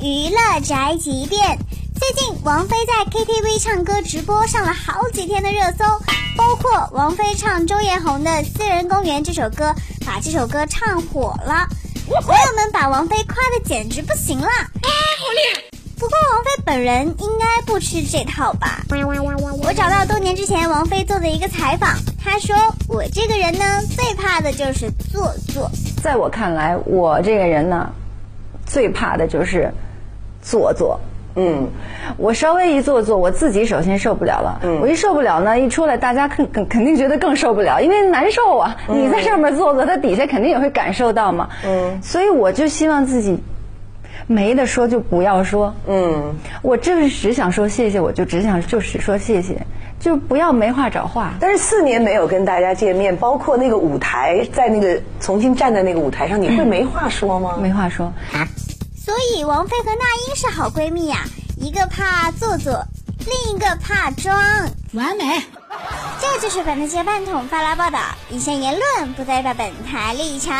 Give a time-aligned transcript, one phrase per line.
[0.00, 1.58] 娱乐宅急便。
[1.98, 5.84] 最近，王菲在 KTV 唱歌直播上了好几天的热搜，
[6.36, 9.74] 包括王菲唱周艳红的《私人公园》这首歌，
[10.06, 11.68] 把这首歌唱火了。
[12.08, 14.48] 网友们把王菲夸的简直不行了，啊，
[14.82, 15.62] 好厉害！
[15.98, 18.82] 不过王菲本人应该不吃这套吧？
[18.88, 22.56] 我找到多年之前王菲做的一个采访，她说
[22.88, 25.70] ：“我这个人呢，最怕的就是做作。
[26.02, 27.92] 在我看来，我这个人呢，
[28.70, 29.72] 最怕的就是
[30.40, 31.00] 做作。
[31.34, 31.68] 嗯，
[32.16, 34.60] 我稍微一做作，我自己首先受不了了。
[34.62, 38.76] 嗯，我一受不了呢，一出来大家肯肯肯定觉得更受不了，因为难受啊。
[38.88, 41.48] 你在上面做作，他底下肯定也会感受到嘛。
[41.66, 43.38] 嗯，所以我就希望自己
[44.26, 45.74] 没得说就不要说。
[45.88, 49.64] 嗯，我就是只想说谢谢，我就只想就是说谢谢，
[50.00, 51.32] 就不要没话找话。
[51.38, 57.56] 但是四年没有跟大家见面，包括那个舞台，在那个重新站在那个舞台上，你会没话说吗？
[57.62, 58.12] 没话说。
[59.10, 61.24] 所以王菲和那英是好闺蜜呀，
[61.56, 62.80] 一个怕做作，
[63.26, 64.38] 另一个怕装
[64.92, 65.42] 完美。
[66.20, 70.54] 这就是本台饭桶发来报道，以下言论不代表本台立场。